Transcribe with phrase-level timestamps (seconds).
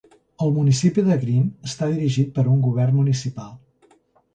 [0.45, 3.59] El municipi de Green està dirigit per un govern municipal.